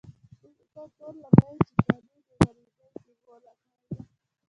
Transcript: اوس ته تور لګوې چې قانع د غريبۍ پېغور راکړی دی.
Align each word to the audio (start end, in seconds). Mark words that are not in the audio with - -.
اوس 0.43 0.59
ته 0.73 0.83
تور 0.95 1.13
لګوې 1.23 1.57
چې 1.67 1.73
قانع 1.85 2.17
د 2.27 2.29
غريبۍ 2.39 2.89
پېغور 3.03 3.39
راکړی 3.47 3.81
دی. 3.95 4.03